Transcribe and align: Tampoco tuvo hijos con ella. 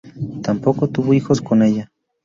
Tampoco 0.41 0.87
tuvo 0.89 1.13
hijos 1.13 1.41
con 1.43 1.61
ella. 1.61 1.91